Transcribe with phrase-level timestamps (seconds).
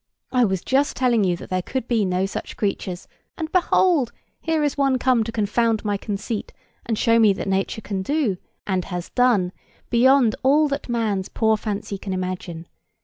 [0.31, 3.07] I was just telling you that there could be no such creatures;
[3.37, 4.11] and, behold!
[4.39, 6.51] here is one come to confound my conceit
[6.87, 9.51] and show me that Nature can do, and has done,
[9.91, 12.65] beyond all that man's poor fancy can imagine.